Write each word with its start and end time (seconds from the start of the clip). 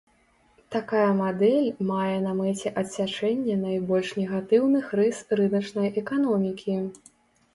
Такая 0.75 1.09
мадэль 1.17 1.67
мае 1.89 2.13
на 2.27 2.31
мэце 2.39 2.71
адсячэнне 2.81 3.57
найбольш 3.65 4.13
негатыўных 4.21 4.89
рыс 5.01 5.21
рыначнай 5.41 5.87
эканомікі. 6.03 6.79